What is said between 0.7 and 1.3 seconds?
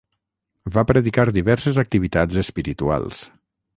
Va predicar